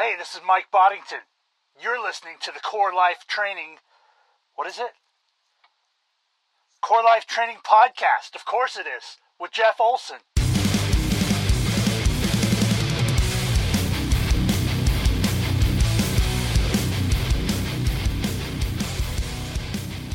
[0.00, 1.18] Hey, this is Mike Boddington.
[1.82, 3.78] You're listening to the Core Life Training.
[4.54, 4.92] What is it?
[6.80, 8.36] Core Life Training Podcast.
[8.36, 10.18] Of course it is, with Jeff Olson.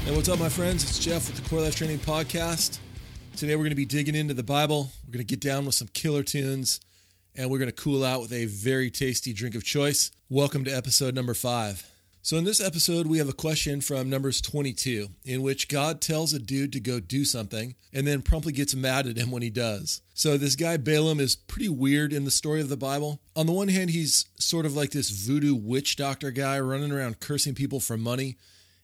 [0.06, 0.86] Hey, what's up, my friends?
[0.86, 2.80] It's Jeff with the Core Life Training Podcast.
[3.36, 4.92] Today, we're going to be digging into the Bible.
[5.06, 6.80] We're going to get down with some killer tunes,
[7.36, 10.12] and we're going to cool out with a very tasty drink of choice.
[10.30, 11.90] Welcome to episode number five.
[12.22, 16.32] So, in this episode, we have a question from Numbers 22, in which God tells
[16.32, 19.50] a dude to go do something and then promptly gets mad at him when he
[19.50, 20.02] does.
[20.14, 23.20] So, this guy Balaam is pretty weird in the story of the Bible.
[23.36, 27.20] On the one hand, he's sort of like this voodoo witch doctor guy running around
[27.20, 28.38] cursing people for money.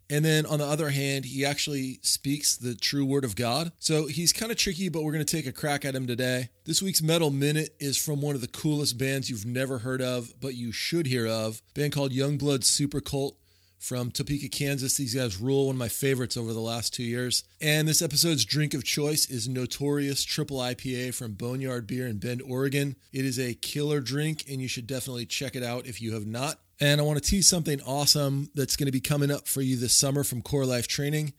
[0.09, 3.71] And then on the other hand, he actually speaks the true word of God.
[3.77, 6.49] So he's kind of tricky, but we're going to take a crack at him today.
[6.65, 10.33] This week's Metal Minute is from one of the coolest bands you've never heard of,
[10.41, 11.61] but you should hear of.
[11.75, 13.35] Band called Youngblood Supercult
[13.77, 14.97] from Topeka, Kansas.
[14.97, 17.43] These guys rule, one of my favorites over the last two years.
[17.61, 22.41] And this episode's drink of choice is Notorious Triple IPA from Boneyard Beer in Bend,
[22.41, 22.95] Oregon.
[23.13, 26.25] It is a killer drink, and you should definitely check it out if you have
[26.25, 26.59] not.
[26.81, 29.75] And I want to tease something awesome that's going to be coming up for you
[29.75, 31.33] this summer from Core Life Training.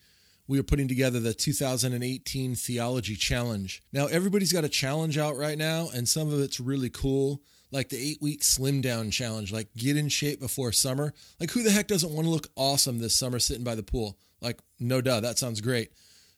[0.47, 3.83] We are putting together the 2018 Theology Challenge.
[3.91, 7.89] Now, everybody's got a challenge out right now, and some of it's really cool, like
[7.89, 11.15] the eight week slim down challenge, like get in shape before summer.
[11.39, 14.19] Like, who the heck doesn't want to look awesome this summer sitting by the pool?
[14.43, 15.91] Like, no duh, that sounds great.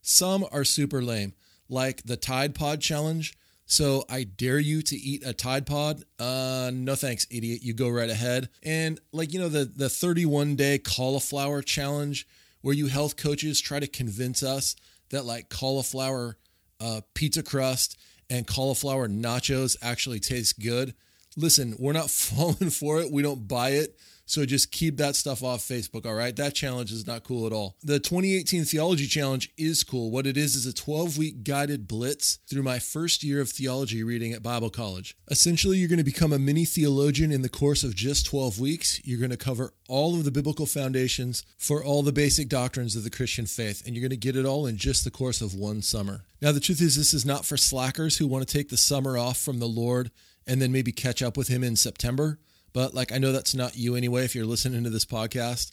[0.03, 1.33] Some are super lame,
[1.69, 3.35] like the Tide Pod Challenge
[3.73, 6.05] so I dare you to eat a Tide Pod.
[6.19, 7.63] Uh, no thanks, idiot.
[7.63, 8.51] You go right ahead.
[8.63, 12.29] And like you know the the 31 day cauliflower challenge,
[12.61, 14.77] where you health coaches try to convince us
[15.09, 16.37] that like cauliflower
[16.81, 20.95] uh, pizza crust and cauliflower nachos actually taste good.
[21.35, 23.11] Listen, we're not falling for it.
[23.11, 23.97] We don't buy it.
[24.27, 26.35] So just keep that stuff off Facebook, all right?
[26.35, 27.77] That challenge is not cool at all.
[27.83, 30.11] The 2018 Theology Challenge is cool.
[30.11, 34.03] What it is is a 12 week guided blitz through my first year of theology
[34.03, 35.17] reading at Bible College.
[35.31, 39.01] Essentially, you're going to become a mini theologian in the course of just 12 weeks.
[39.05, 43.05] You're going to cover all of the biblical foundations for all the basic doctrines of
[43.05, 45.55] the Christian faith, and you're going to get it all in just the course of
[45.55, 46.25] one summer.
[46.41, 49.19] Now, the truth is, this is not for slackers who want to take the summer
[49.19, 50.11] off from the Lord
[50.47, 52.39] and then maybe catch up with Him in September.
[52.73, 55.73] But like I know that's not you anyway if you're listening to this podcast.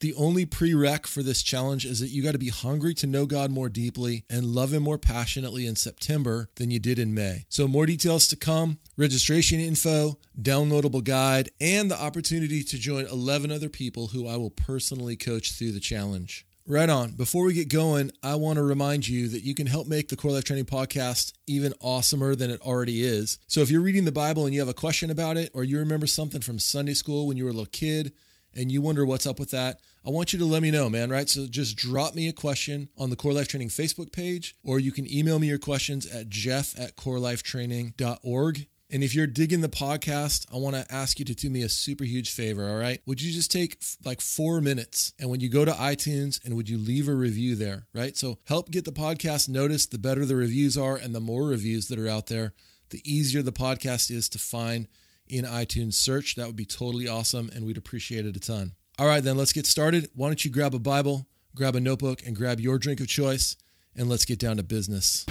[0.00, 3.26] The only prereq for this challenge is that you got to be hungry to know
[3.26, 7.46] God more deeply and love Him more passionately in September than you did in May.
[7.48, 13.50] So, more details to come registration info, downloadable guide, and the opportunity to join 11
[13.50, 16.44] other people who I will personally coach through the challenge.
[16.66, 17.10] Right on.
[17.10, 20.16] Before we get going, I want to remind you that you can help make the
[20.16, 23.38] Core Life Training Podcast even awesomer than it already is.
[23.46, 25.78] So if you're reading the Bible and you have a question about it, or you
[25.78, 28.14] remember something from Sunday school when you were a little kid
[28.54, 31.10] and you wonder what's up with that, I want you to let me know, man,
[31.10, 31.28] right?
[31.28, 34.90] So just drop me a question on the Core Life Training Facebook page, or you
[34.90, 38.66] can email me your questions at jeff at corelifetraining.org.
[38.94, 41.68] And if you're digging the podcast, I want to ask you to do me a
[41.68, 43.02] super huge favor, all right?
[43.06, 46.68] Would you just take like four minutes and when you go to iTunes and would
[46.68, 48.16] you leave a review there, right?
[48.16, 49.90] So help get the podcast noticed.
[49.90, 52.52] The better the reviews are and the more reviews that are out there,
[52.90, 54.86] the easier the podcast is to find
[55.26, 56.36] in iTunes search.
[56.36, 58.74] That would be totally awesome and we'd appreciate it a ton.
[58.96, 60.08] All right, then let's get started.
[60.14, 63.56] Why don't you grab a Bible, grab a notebook, and grab your drink of choice,
[63.96, 65.26] and let's get down to business.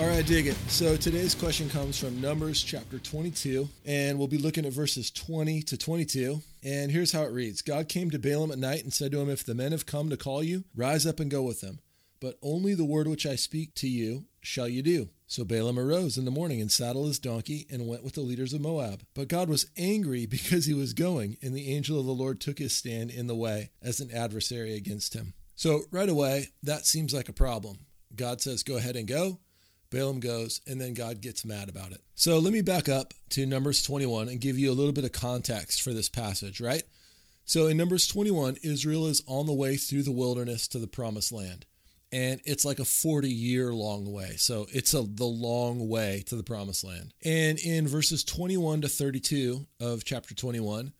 [0.00, 0.56] All right, dig it.
[0.68, 5.60] So today's question comes from Numbers chapter 22, and we'll be looking at verses 20
[5.64, 6.40] to 22.
[6.64, 9.28] And here's how it reads God came to Balaam at night and said to him,
[9.28, 11.80] If the men have come to call you, rise up and go with them.
[12.18, 15.10] But only the word which I speak to you shall you do.
[15.26, 18.54] So Balaam arose in the morning and saddled his donkey and went with the leaders
[18.54, 19.02] of Moab.
[19.12, 22.58] But God was angry because he was going, and the angel of the Lord took
[22.58, 25.34] his stand in the way as an adversary against him.
[25.56, 27.80] So right away, that seems like a problem.
[28.16, 29.40] God says, Go ahead and go.
[29.90, 32.00] Balaam goes, and then God gets mad about it.
[32.14, 35.12] So let me back up to Numbers 21 and give you a little bit of
[35.12, 36.84] context for this passage, right?
[37.44, 41.32] So in Numbers 21, Israel is on the way through the wilderness to the promised
[41.32, 41.66] land.
[42.12, 44.34] And it's like a 40 year long way.
[44.36, 47.12] So it's a, the long way to the promised land.
[47.24, 50.92] And in verses 21 to 32 of chapter 21,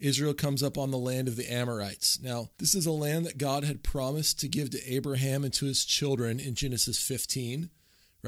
[0.00, 2.20] Israel comes up on the land of the Amorites.
[2.22, 5.66] Now, this is a land that God had promised to give to Abraham and to
[5.66, 7.70] his children in Genesis 15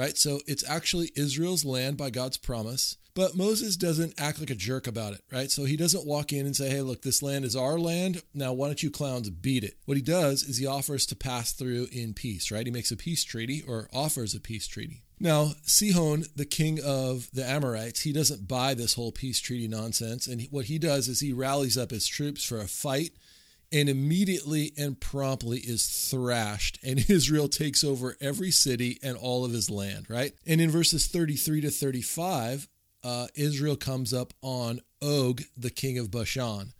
[0.00, 0.16] right?
[0.16, 2.96] So it's actually Israel's land by God's promise.
[3.14, 5.50] But Moses doesn't act like a jerk about it, right?
[5.50, 8.22] So he doesn't walk in and say, hey, look, this land is our land.
[8.32, 9.74] Now, why don't you clowns beat it?
[9.84, 12.64] What he does is he offers to pass through in peace, right?
[12.64, 15.02] He makes a peace treaty or offers a peace treaty.
[15.18, 20.26] Now, Sihon, the king of the Amorites, he doesn't buy this whole peace treaty nonsense.
[20.26, 23.10] And what he does is he rallies up his troops for a fight
[23.72, 26.78] and immediately and promptly is thrashed.
[26.82, 30.32] And Israel takes over every city and all of his land, right?
[30.46, 32.68] And in verses 33 to 35,
[33.02, 36.72] uh, Israel comes up on Og, the king of Bashan.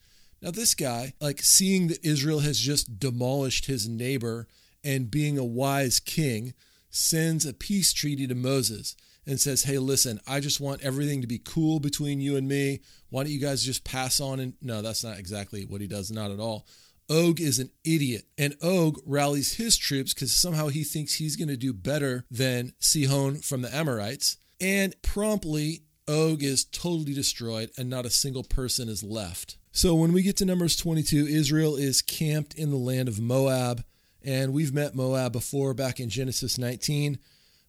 [0.43, 4.49] Now, this guy, like seeing that Israel has just demolished his neighbor
[4.83, 6.55] and being a wise king,
[6.89, 11.27] sends a peace treaty to Moses and says, Hey, listen, I just want everything to
[11.27, 12.81] be cool between you and me.
[13.11, 14.41] Why don't you guys just pass on?
[14.41, 16.67] And no, that's not exactly what he does, not at all.
[17.11, 21.49] Og is an idiot, and Og rallies his troops because somehow he thinks he's going
[21.49, 24.37] to do better than Sihon from the Amorites.
[24.61, 29.57] And promptly, Og is totally destroyed, and not a single person is left.
[29.73, 33.85] So when we get to Numbers 22, Israel is camped in the land of Moab.
[34.23, 37.19] And we've met Moab before back in Genesis 19.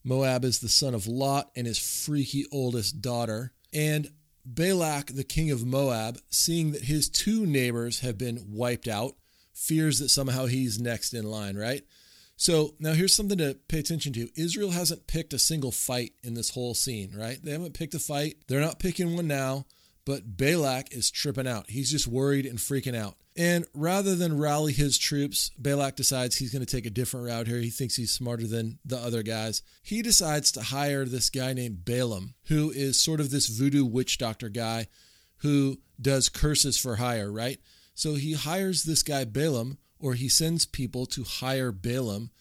[0.03, 3.53] Moab is the son of Lot and his freaky oldest daughter.
[3.73, 4.11] And
[4.45, 9.13] Balak, the king of Moab, seeing that his two neighbors have been wiped out,
[9.53, 11.83] fears that somehow he's next in line, right?
[12.35, 14.29] So now here's something to pay attention to.
[14.35, 17.37] Israel hasn't picked a single fight in this whole scene, right?
[17.43, 18.37] They haven't picked a fight.
[18.47, 19.67] They're not picking one now,
[20.05, 21.69] but Balak is tripping out.
[21.69, 23.17] He's just worried and freaking out.
[23.37, 27.47] And rather than rally his troops, Balak decides he's going to take a different route
[27.47, 27.59] here.
[27.59, 29.61] He thinks he's smarter than the other guys.
[29.81, 34.17] He decides to hire this guy named Balaam, who is sort of this voodoo witch
[34.17, 34.87] doctor guy
[35.37, 37.59] who does curses for hire, right?
[37.93, 42.31] So he hires this guy Balaam, or he sends people to hire Balaam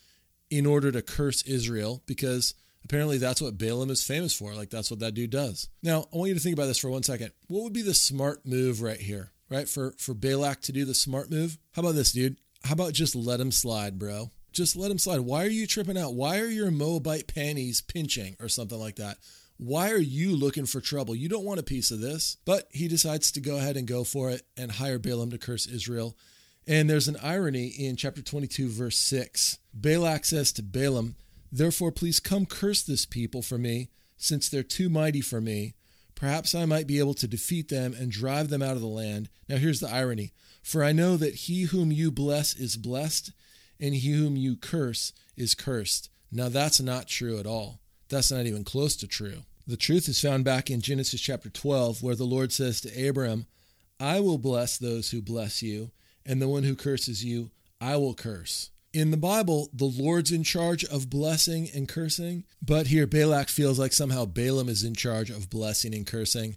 [0.51, 2.55] in order to curse Israel because
[2.85, 4.55] apparently that's what Balaam is famous for.
[4.55, 5.69] Like that's what that dude does.
[5.83, 7.31] Now, I want you to think about this for one second.
[7.47, 9.31] What would be the smart move right here?
[9.51, 9.69] Right?
[9.69, 11.59] For for Balak to do the smart move.
[11.73, 12.37] How about this, dude?
[12.65, 14.31] How about just let him slide, bro?
[14.53, 15.21] Just let him slide.
[15.21, 16.15] Why are you tripping out?
[16.15, 19.19] Why are your Moabite panties pinching or something like that?
[19.57, 21.15] Why are you looking for trouble?
[21.15, 22.39] You don't want a piece of this.
[22.45, 25.67] But he decides to go ahead and go for it and hire Balaam to curse
[25.67, 26.17] Israel.
[26.67, 29.59] And there's an irony in chapter 22, verse 6.
[29.75, 31.17] Balak says to Balaam,
[31.53, 35.75] Therefore, please come curse this people for me, since they're too mighty for me.
[36.21, 39.31] Perhaps I might be able to defeat them and drive them out of the land.
[39.49, 40.33] Now, here's the irony
[40.63, 43.33] For I know that he whom you bless is blessed,
[43.81, 46.11] and he whom you curse is cursed.
[46.31, 47.81] Now, that's not true at all.
[48.11, 49.45] That's not even close to true.
[49.67, 53.47] The truth is found back in Genesis chapter 12, where the Lord says to Abram,
[53.99, 55.91] I will bless those who bless you,
[56.27, 57.51] and the one who curses you,
[57.81, 58.69] I will curse.
[58.93, 63.79] In the Bible, the Lord's in charge of blessing and cursing, but here Balak feels
[63.79, 66.57] like somehow Balaam is in charge of blessing and cursing.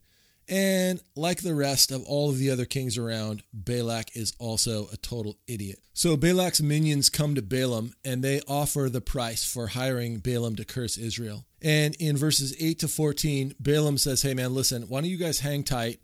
[0.50, 4.98] And like the rest of all of the other kings around, Balak is also a
[4.98, 5.80] total idiot.
[5.94, 10.66] So Balak's minions come to Balaam and they offer the price for hiring Balaam to
[10.66, 11.46] curse Israel.
[11.62, 15.40] And in verses 8 to 14, Balaam says, Hey man, listen, why don't you guys
[15.40, 16.00] hang tight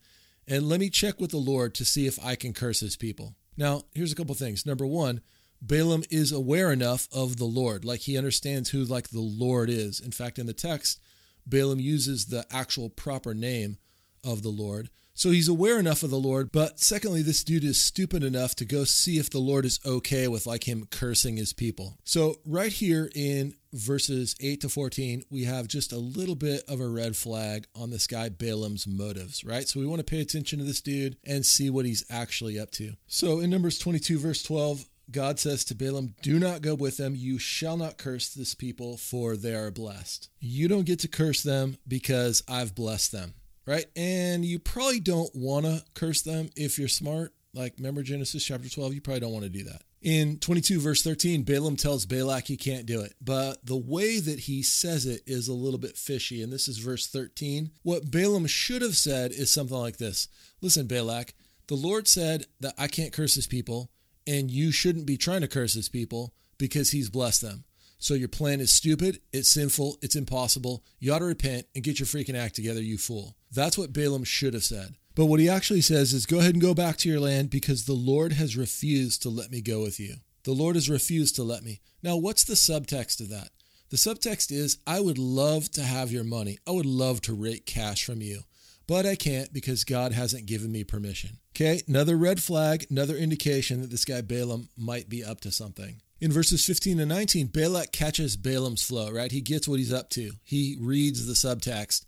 [0.47, 3.35] and let me check with the Lord to see if I can curse his people.
[3.57, 4.65] Now, here's a couple things.
[4.65, 5.21] Number one,
[5.61, 9.99] Balaam is aware enough of the Lord, like he understands who like the Lord is.
[9.99, 10.99] In fact, in the text,
[11.45, 13.77] Balaam uses the actual proper name
[14.23, 14.89] of the Lord.
[15.19, 18.63] So he's aware enough of the Lord, but secondly, this dude is stupid enough to
[18.63, 21.97] go see if the Lord is okay with like him cursing his people.
[22.05, 26.79] So right here in verses 8 to 14, we have just a little bit of
[26.79, 29.67] a red flag on this guy Balaam's motives, right?
[29.67, 32.71] So we want to pay attention to this dude and see what he's actually up
[32.71, 32.93] to.
[33.07, 37.15] So in Numbers 22 verse 12, God says to Balaam, Do not go with them.
[37.15, 40.29] You shall not curse this people, for they are blessed.
[40.39, 43.33] You don't get to curse them because I've blessed them,
[43.65, 43.85] right?
[43.95, 47.33] And you probably don't want to curse them if you're smart.
[47.53, 48.93] Like, remember Genesis chapter 12?
[48.93, 49.81] You probably don't want to do that.
[50.01, 53.15] In 22, verse 13, Balaam tells Balak he can't do it.
[53.21, 56.41] But the way that he says it is a little bit fishy.
[56.41, 57.71] And this is verse 13.
[57.83, 60.29] What Balaam should have said is something like this
[60.61, 61.33] Listen, Balak,
[61.67, 63.91] the Lord said that I can't curse his people
[64.29, 67.63] and you shouldn't be trying to curse his people because he's blessed them.
[67.97, 70.83] So your plan is stupid, it's sinful, it's impossible.
[70.99, 73.35] You ought to repent and get your freaking act together, you fool.
[73.51, 74.95] That's what Balaam should have said.
[75.15, 77.85] But what he actually says is go ahead and go back to your land because
[77.85, 80.17] the Lord has refused to let me go with you.
[80.43, 81.81] The Lord has refused to let me.
[82.03, 83.49] Now, what's the subtext of that?
[83.89, 86.59] The subtext is I would love to have your money.
[86.67, 88.43] I would love to rake cash from you
[88.89, 91.37] but I can't because God hasn't given me permission.
[91.55, 96.01] Okay, another red flag, another indication that this guy Balaam might be up to something.
[96.19, 99.31] In verses 15 and 19, Balak catches Balaam's flow, right?
[99.31, 100.31] He gets what he's up to.
[100.43, 102.03] He reads the subtext.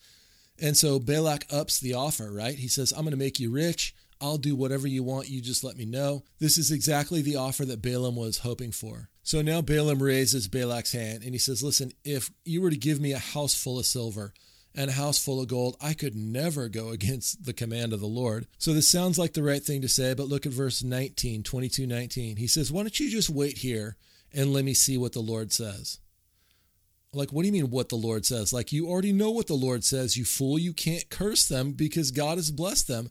[0.59, 2.55] And so Balak ups the offer, right?
[2.55, 3.93] He says, I'm going to make you rich.
[4.19, 5.29] I'll do whatever you want.
[5.29, 6.23] You just let me know.
[6.39, 9.09] This is exactly the offer that Balaam was hoping for.
[9.21, 12.99] So now Balaam raises Balak's hand and he says, Listen, if you were to give
[12.99, 14.33] me a house full of silver
[14.75, 18.07] and a house full of gold, I could never go against the command of the
[18.07, 18.47] Lord.
[18.57, 21.85] So this sounds like the right thing to say, but look at verse 19, 22
[21.85, 22.37] 19.
[22.37, 23.97] He says, Why don't you just wait here
[24.33, 25.99] and let me see what the Lord says?
[27.13, 28.53] Like, what do you mean what the Lord says?
[28.53, 30.57] Like, you already know what the Lord says, you fool.
[30.57, 33.09] You can't curse them because God has blessed them.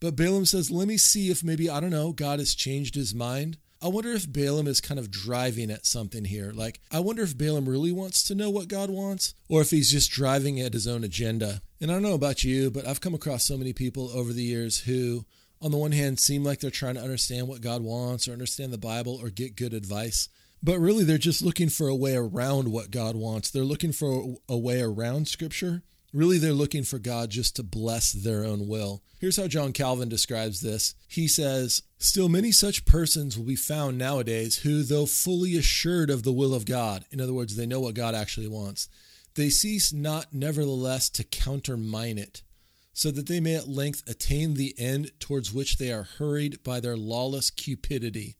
[0.00, 3.14] But Balaam says, Let me see if maybe, I don't know, God has changed his
[3.14, 3.58] mind.
[3.82, 6.50] I wonder if Balaam is kind of driving at something here.
[6.54, 9.90] Like, I wonder if Balaam really wants to know what God wants, or if he's
[9.90, 11.60] just driving at his own agenda.
[11.80, 14.42] And I don't know about you, but I've come across so many people over the
[14.42, 15.26] years who,
[15.60, 18.72] on the one hand, seem like they're trying to understand what God wants, or understand
[18.72, 20.28] the Bible, or get good advice.
[20.62, 23.50] But really, they're just looking for a way around what God wants.
[23.50, 25.82] They're looking for a way around Scripture.
[26.16, 29.02] Really, they're looking for God just to bless their own will.
[29.20, 30.94] Here's how John Calvin describes this.
[31.06, 36.22] He says, Still, many such persons will be found nowadays who, though fully assured of
[36.22, 38.88] the will of God, in other words, they know what God actually wants,
[39.34, 42.42] they cease not nevertheless to countermine it,
[42.94, 46.80] so that they may at length attain the end towards which they are hurried by
[46.80, 48.36] their lawless cupidity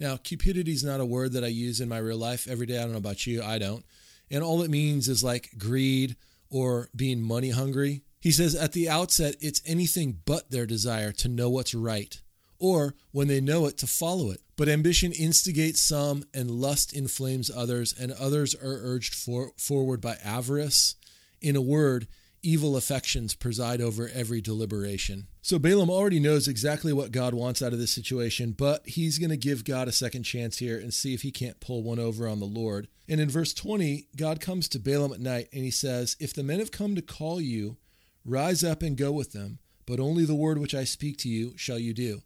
[0.00, 2.78] now, cupidity is not a word that I use in my real life every day.
[2.78, 3.84] I don't know about you, I don't.
[4.30, 6.16] And all it means is like greed
[6.50, 8.02] or being money hungry.
[8.20, 12.20] He says at the outset, it's anything but their desire to know what's right,
[12.58, 14.42] or when they know it, to follow it.
[14.56, 20.18] But ambition instigates some, and lust inflames others, and others are urged for, forward by
[20.22, 20.96] avarice.
[21.40, 22.08] In a word,
[22.42, 25.26] evil affections preside over every deliberation.
[25.42, 29.30] So Balaam already knows exactly what God wants out of this situation, but he's going
[29.30, 32.26] to give God a second chance here and see if he can't pull one over
[32.28, 32.88] on the Lord.
[33.08, 36.42] And in verse 20, God comes to Balaam at night and he says, If the
[36.42, 37.76] men have come to call you,
[38.24, 41.54] rise up and go with them, but only the word which I speak to you
[41.56, 42.22] shall you do.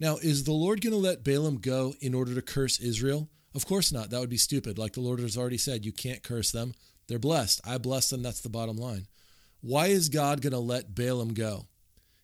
[0.00, 3.28] Now, is the Lord going to let Balaam go in order to curse Israel?
[3.54, 4.10] Of course not.
[4.10, 4.78] That would be stupid.
[4.78, 6.74] Like the Lord has already said, you can't curse them.
[7.08, 7.60] They're blessed.
[7.64, 8.22] I bless them.
[8.22, 9.06] That's the bottom line.
[9.60, 11.66] Why is God going to let Balaam go?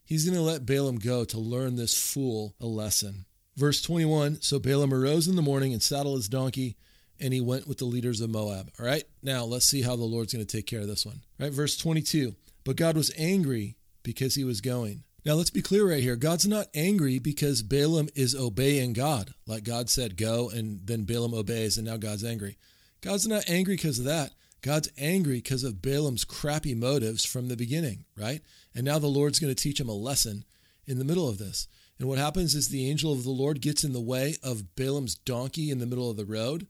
[0.05, 3.25] He's going to let Balaam go to learn this fool a lesson.
[3.57, 6.77] Verse 21 So Balaam arose in the morning and saddled his donkey,
[7.19, 8.71] and he went with the leaders of Moab.
[8.79, 11.23] All right, now let's see how the Lord's going to take care of this one.
[11.41, 15.05] All right, verse 22 But God was angry because he was going.
[15.25, 16.17] Now let's be clear right here.
[16.17, 19.33] God's not angry because Balaam is obeying God.
[19.47, 22.59] Like God said, go, and then Balaam obeys, and now God's angry.
[23.01, 24.33] God's not angry because of that.
[24.65, 28.41] God's angry because of Balaam's crappy motives from the beginning, right?
[28.75, 30.47] And now the Lord's going to teach him a lesson
[30.87, 31.69] in the middle of this.
[31.99, 35.17] And what happens is the angel of the Lord gets in the way of Balaam's
[35.17, 36.67] donkey in the middle of the road,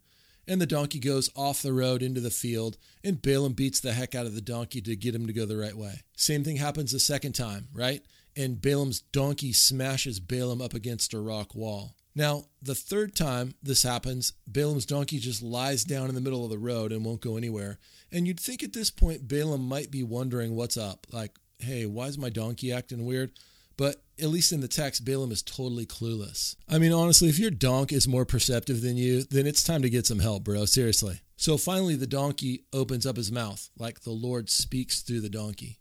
[0.49, 4.17] and the donkey goes off the road into the field, and Balaam beats the heck
[4.17, 6.03] out of the donkey to get him to go the right way.
[6.17, 8.03] Same thing happens the second time, right?
[8.35, 11.95] And Balaam's donkey smashes Balaam up against a rock wall.
[12.14, 16.50] Now, the third time this happens, Balaam's donkey just lies down in the middle of
[16.50, 17.78] the road and won't go anywhere.
[18.12, 21.06] And you'd think at this point Balaam might be wondering what's up.
[21.11, 23.33] Like, hey, why is my donkey acting weird?
[23.76, 26.54] But at least in the text, Balaam is totally clueless.
[26.68, 29.90] I mean, honestly, if your donk is more perceptive than you, then it's time to
[29.90, 30.64] get some help, bro.
[30.66, 31.21] Seriously.
[31.37, 35.80] So finally, the donkey opens up his mouth, like the Lord speaks through the donkey.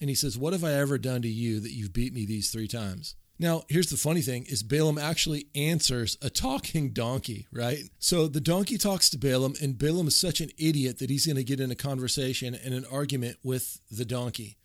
[0.00, 2.50] And he says, What have I ever done to you that you've beat me these
[2.50, 3.14] three times?
[3.42, 7.90] Now, here's the funny thing is Balaam actually answers a talking donkey, right?
[7.98, 11.34] So the donkey talks to Balaam and Balaam is such an idiot that he's going
[11.34, 14.58] to get in a conversation and an argument with the donkey.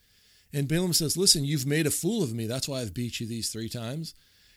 [0.53, 2.45] And Balaam says, "Listen, you've made a fool of me.
[2.45, 4.13] That's why I've beat you these 3 times."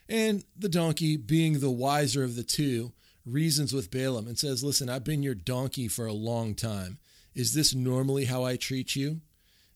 [0.07, 2.93] And the donkey, being the wiser of the two,
[3.25, 6.99] reasons with Balaam and says, "Listen, I've been your donkey for a long time.
[7.35, 9.23] Is this normally how I treat you?"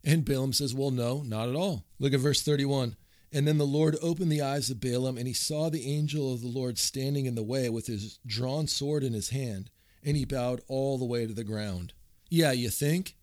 [0.04, 1.86] And Balaam says, Well, no, not at all.
[1.98, 2.96] Look at verse 31.
[3.34, 6.40] And then the Lord opened the eyes of Balaam, and he saw the angel of
[6.40, 9.70] the Lord standing in the way with his drawn sword in his hand,
[10.04, 11.94] and he bowed all the way to the ground.
[12.30, 13.16] Yeah, you think?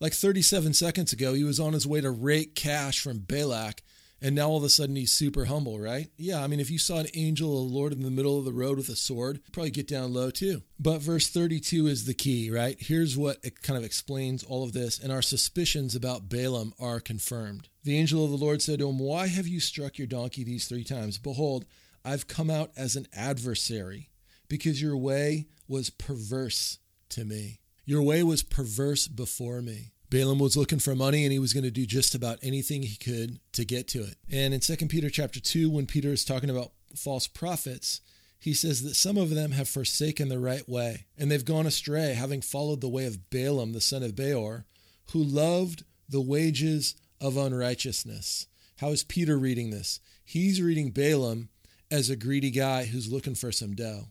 [0.00, 3.82] Like 37 seconds ago, he was on his way to rake cash from Balak,
[4.22, 6.08] and now all of a sudden he's super humble, right?
[6.16, 8.44] Yeah, I mean, if you saw an angel of the Lord in the middle of
[8.44, 10.62] the road with a sword, probably get down low too.
[10.78, 12.76] But verse 32 is the key, right?
[12.78, 17.00] Here's what it kind of explains all of this, and our suspicions about Balaam are
[17.00, 17.68] confirmed.
[17.84, 20.66] The angel of the Lord said to him, Why have you struck your donkey these
[20.66, 21.18] three times?
[21.18, 21.64] Behold,
[22.04, 24.10] I've come out as an adversary,
[24.48, 26.78] because your way was perverse
[27.10, 27.60] to me.
[27.84, 29.92] Your way was perverse before me.
[30.10, 32.96] Balaam was looking for money and he was going to do just about anything he
[32.96, 34.16] could to get to it.
[34.30, 38.00] And in 2 Peter chapter 2 when Peter is talking about false prophets,
[38.38, 42.14] he says that some of them have forsaken the right way and they've gone astray
[42.14, 44.66] having followed the way of Balaam the son of Beor
[45.12, 48.46] who loved the wages of unrighteousness.
[48.78, 50.00] How is Peter reading this?
[50.24, 51.50] He's reading Balaam
[51.90, 54.06] as a greedy guy who's looking for some dough.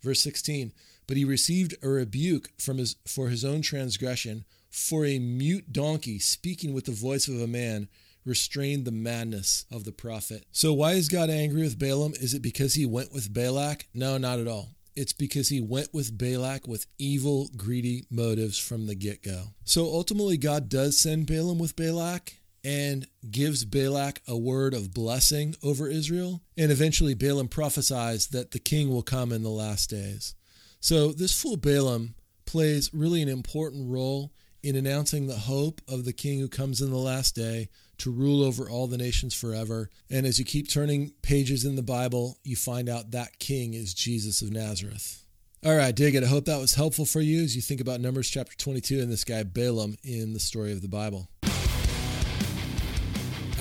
[0.00, 0.72] Verse 16
[1.06, 6.18] but he received a rebuke from his, for his own transgression, for a mute donkey
[6.18, 7.88] speaking with the voice of a man
[8.24, 10.46] restrained the madness of the prophet.
[10.50, 12.14] So, why is God angry with Balaam?
[12.14, 13.86] Is it because he went with Balak?
[13.92, 14.70] No, not at all.
[14.96, 19.48] It's because he went with Balak with evil, greedy motives from the get go.
[19.64, 25.56] So ultimately, God does send Balaam with Balak and gives Balak a word of blessing
[25.62, 26.42] over Israel.
[26.56, 30.34] And eventually, Balaam prophesies that the king will come in the last days.
[30.78, 32.14] So, this fool Balaam
[32.44, 36.90] plays really an important role in announcing the hope of the king who comes in
[36.90, 39.90] the last day to rule over all the nations forever.
[40.10, 43.94] And as you keep turning pages in the Bible, you find out that king is
[43.94, 45.24] Jesus of Nazareth.
[45.64, 46.24] All right, dig it.
[46.24, 49.12] I hope that was helpful for you as you think about Numbers chapter 22 and
[49.12, 51.28] this guy Balaam in the story of the Bible.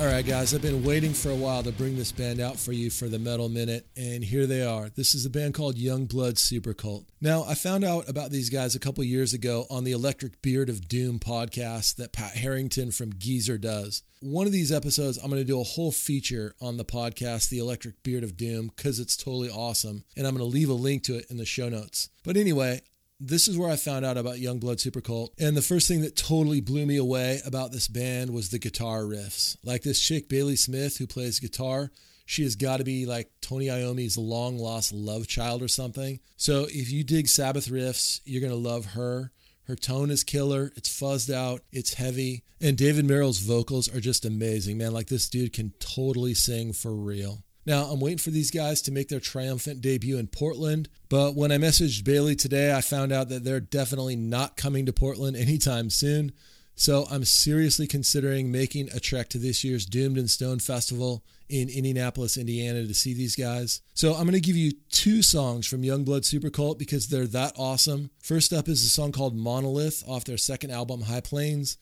[0.01, 2.71] All right, guys, I've been waiting for a while to bring this band out for
[2.71, 4.89] you for the Metal Minute, and here they are.
[4.89, 7.05] This is a band called Youngblood Supercult.
[7.21, 10.69] Now, I found out about these guys a couple years ago on the Electric Beard
[10.69, 14.01] of Doom podcast that Pat Harrington from Geezer does.
[14.21, 17.59] One of these episodes, I'm going to do a whole feature on the podcast, The
[17.59, 21.03] Electric Beard of Doom, because it's totally awesome, and I'm going to leave a link
[21.03, 22.09] to it in the show notes.
[22.23, 22.81] But anyway,
[23.21, 25.29] this is where I found out about Youngblood Supercult.
[25.39, 29.01] And the first thing that totally blew me away about this band was the guitar
[29.01, 29.57] riffs.
[29.63, 31.91] Like this chick, Bailey Smith, who plays guitar,
[32.25, 36.19] she has got to be like Tony Iommi's long lost love child or something.
[36.35, 39.31] So if you dig Sabbath riffs, you're going to love her.
[39.65, 40.71] Her tone is killer.
[40.75, 41.61] It's fuzzed out.
[41.71, 42.43] It's heavy.
[42.59, 44.93] And David Merrill's vocals are just amazing, man.
[44.93, 47.43] Like this dude can totally sing for real.
[47.65, 51.51] Now, I'm waiting for these guys to make their triumphant debut in Portland, but when
[51.51, 55.89] I messaged Bailey today, I found out that they're definitely not coming to Portland anytime
[55.89, 56.31] soon.
[56.75, 61.69] So I'm seriously considering making a trek to this year's Doomed and Stoned Festival in
[61.69, 63.81] Indianapolis, Indiana to see these guys.
[63.93, 68.09] So I'm going to give you two songs from Youngblood Supercult because they're that awesome.
[68.23, 71.77] First up is a song called Monolith off their second album, High Plains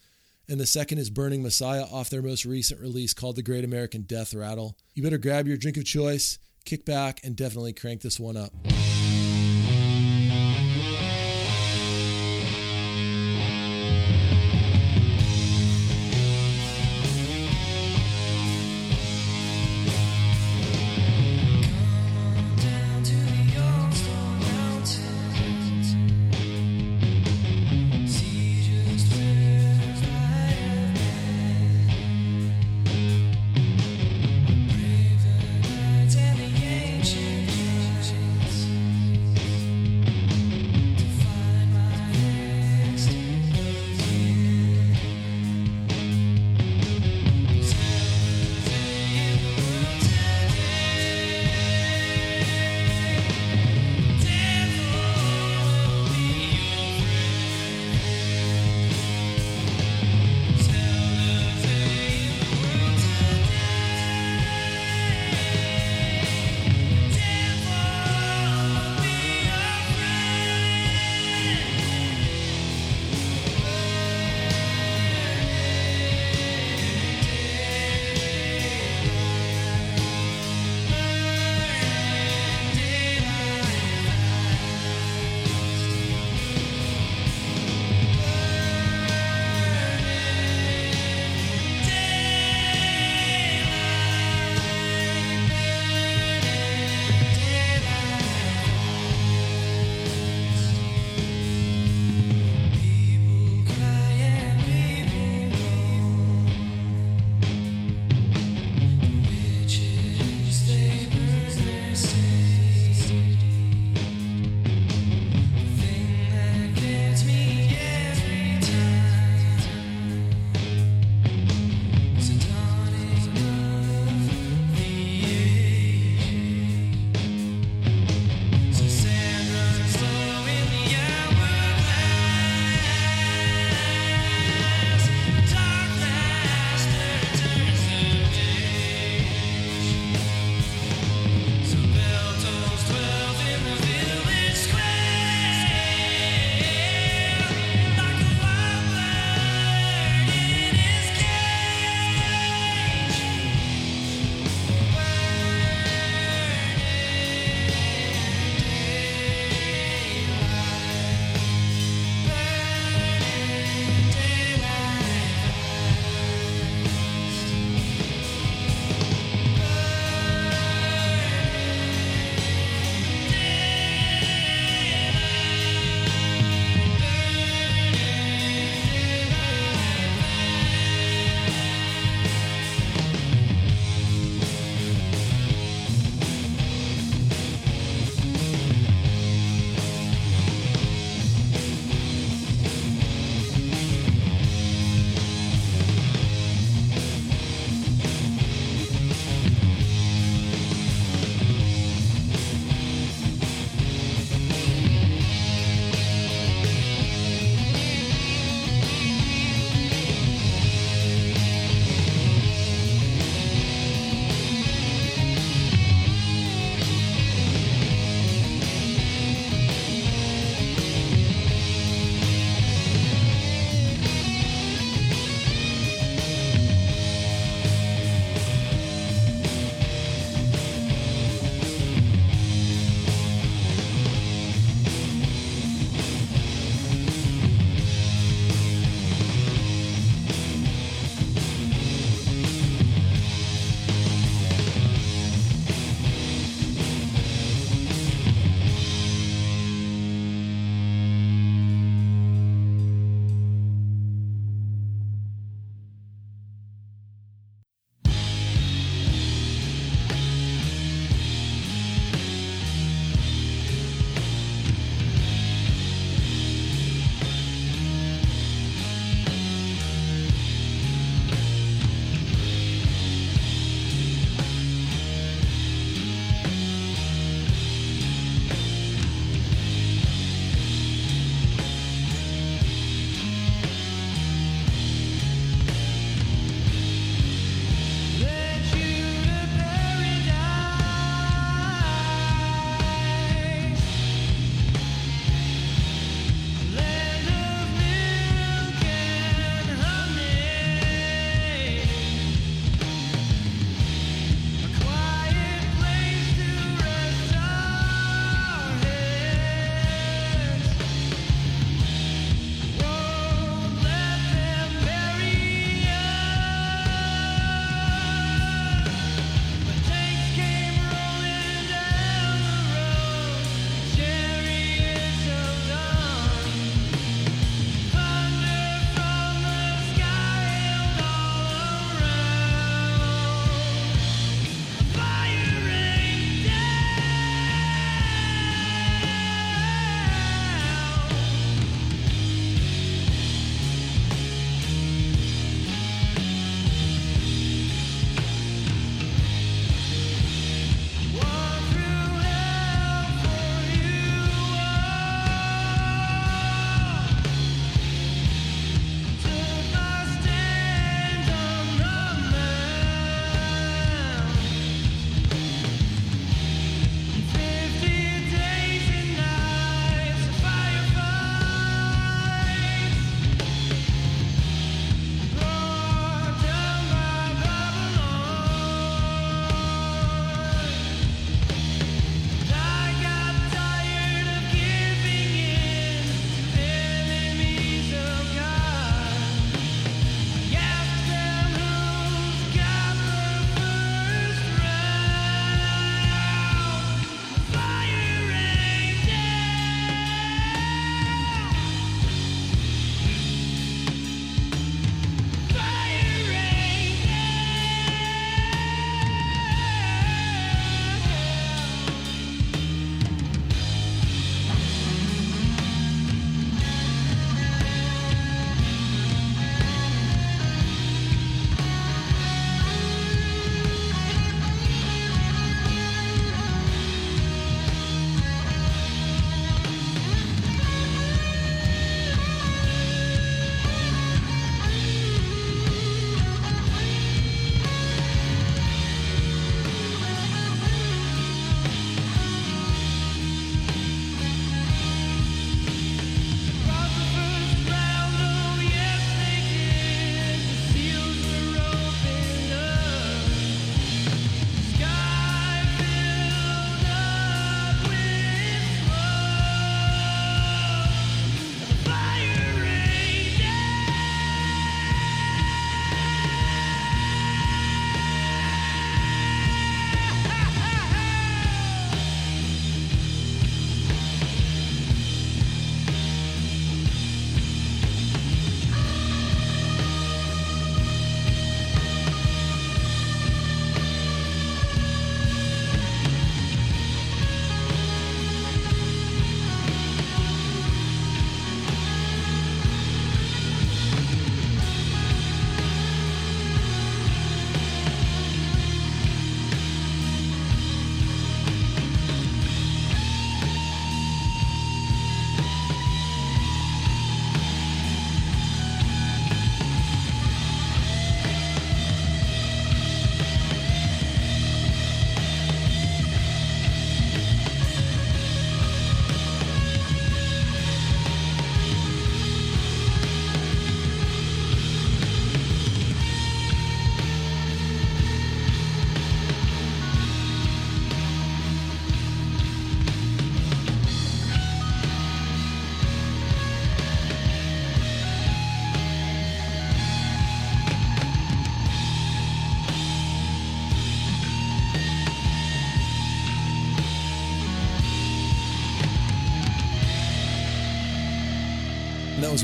[0.49, 4.01] and the second is Burning Messiah off their most recent release called The Great American
[4.01, 4.75] Death Rattle.
[4.95, 8.51] You better grab your drink of choice, kick back, and definitely crank this one up.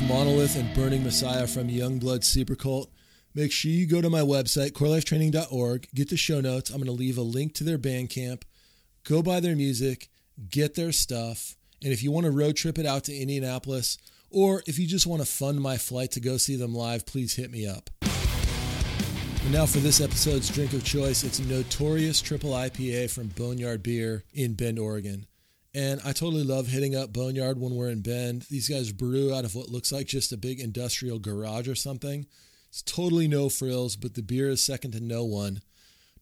[0.00, 2.88] Was Monolith and Burning Messiah from Youngblood Supercult.
[3.34, 6.68] Make sure you go to my website, corelifetraining.org, get the show notes.
[6.68, 8.42] I'm going to leave a link to their Bandcamp.
[9.04, 10.10] Go buy their music,
[10.50, 11.56] get their stuff.
[11.82, 13.96] And if you want to road trip it out to Indianapolis,
[14.30, 17.34] or if you just want to fund my flight to go see them live, please
[17.34, 17.88] hit me up.
[18.02, 23.82] And now for this episode's drink of choice, it's a Notorious Triple IPA from Boneyard
[23.82, 25.26] Beer in Bend, Oregon.
[25.76, 28.46] And I totally love hitting up Boneyard when we're in Bend.
[28.48, 32.24] These guys brew out of what looks like just a big industrial garage or something.
[32.70, 35.60] It's totally no frills, but the beer is second to no one.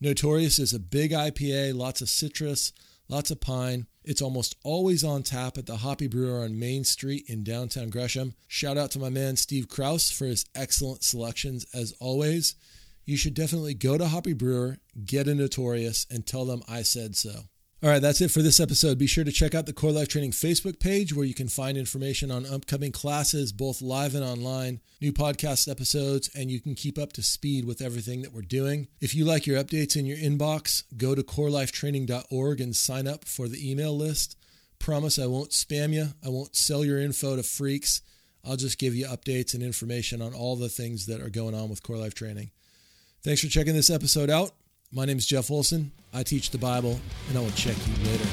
[0.00, 2.72] Notorious is a big IPA, lots of citrus,
[3.08, 3.86] lots of pine.
[4.02, 8.34] It's almost always on tap at the Hoppy Brewer on Main Street in downtown Gresham.
[8.48, 12.56] Shout out to my man Steve Kraus for his excellent selections as always.
[13.04, 17.14] You should definitely go to Hoppy Brewer, get a Notorious, and tell them I said
[17.14, 17.44] so.
[17.84, 18.96] All right, that's it for this episode.
[18.96, 21.76] Be sure to check out the Core Life Training Facebook page where you can find
[21.76, 26.98] information on upcoming classes, both live and online, new podcast episodes, and you can keep
[26.98, 28.88] up to speed with everything that we're doing.
[29.02, 33.48] If you like your updates in your inbox, go to corelifetraining.org and sign up for
[33.48, 34.38] the email list.
[34.78, 38.00] Promise I won't spam you, I won't sell your info to freaks.
[38.46, 41.68] I'll just give you updates and information on all the things that are going on
[41.68, 42.50] with Core Life Training.
[43.22, 44.52] Thanks for checking this episode out.
[44.96, 45.90] My name is Jeff Olson.
[46.12, 48.24] I teach the Bible, and I will check you later.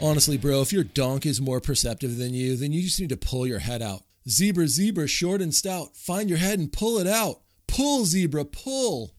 [0.00, 3.16] Honestly, bro, if your donk is more perceptive than you, then you just need to
[3.16, 4.04] pull your head out.
[4.28, 5.96] Zebra, zebra, short and stout.
[5.96, 7.40] Find your head and pull it out.
[7.66, 9.10] Pull, zebra, pull.